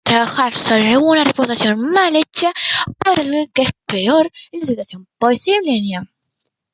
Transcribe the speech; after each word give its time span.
Trabajar 0.03 0.55
sobre 0.55 0.93
alguna 0.95 1.23
reparación 1.23 1.79
mal 1.79 2.15
hecha 2.15 2.51
por 2.97 3.19
alguien 3.19 3.45
más 3.55 3.67
es 3.67 3.67
la 3.67 3.71
peor 3.85 4.31
situación 4.51 5.07
posible. 5.19 5.79